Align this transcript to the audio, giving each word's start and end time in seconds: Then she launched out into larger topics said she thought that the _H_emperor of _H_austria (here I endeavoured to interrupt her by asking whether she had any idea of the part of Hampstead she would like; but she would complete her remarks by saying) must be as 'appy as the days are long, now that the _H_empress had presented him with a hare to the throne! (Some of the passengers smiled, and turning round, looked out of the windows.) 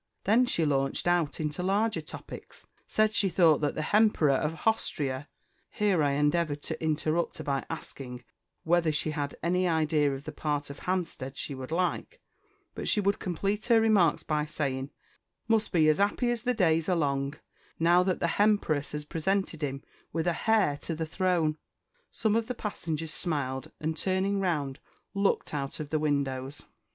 Then 0.23 0.47
she 0.47 0.65
launched 0.65 1.07
out 1.07 1.39
into 1.39 1.61
larger 1.61 2.01
topics 2.01 2.65
said 2.87 3.13
she 3.13 3.29
thought 3.29 3.61
that 3.61 3.75
the 3.75 3.81
_H_emperor 3.81 4.35
of 4.35 4.53
_H_austria 4.53 5.27
(here 5.69 6.01
I 6.01 6.13
endeavoured 6.13 6.63
to 6.63 6.83
interrupt 6.83 7.37
her 7.37 7.43
by 7.43 7.65
asking 7.69 8.23
whether 8.63 8.91
she 8.91 9.11
had 9.11 9.35
any 9.43 9.67
idea 9.67 10.11
of 10.11 10.23
the 10.23 10.31
part 10.31 10.71
of 10.71 10.79
Hampstead 10.79 11.37
she 11.37 11.53
would 11.53 11.69
like; 11.71 12.19
but 12.73 12.87
she 12.87 12.99
would 12.99 13.19
complete 13.19 13.67
her 13.67 13.79
remarks 13.79 14.23
by 14.23 14.43
saying) 14.43 14.89
must 15.47 15.71
be 15.71 15.87
as 15.87 15.99
'appy 15.99 16.31
as 16.31 16.41
the 16.41 16.55
days 16.55 16.89
are 16.89 16.95
long, 16.95 17.35
now 17.77 18.01
that 18.01 18.19
the 18.19 18.25
_H_empress 18.25 18.93
had 18.93 19.07
presented 19.07 19.61
him 19.61 19.83
with 20.11 20.25
a 20.25 20.33
hare 20.33 20.77
to 20.77 20.95
the 20.95 21.05
throne! 21.05 21.59
(Some 22.11 22.35
of 22.35 22.47
the 22.47 22.55
passengers 22.55 23.13
smiled, 23.13 23.69
and 23.79 23.95
turning 23.95 24.39
round, 24.39 24.79
looked 25.13 25.53
out 25.53 25.79
of 25.79 25.91
the 25.91 25.99
windows.) 25.99 26.63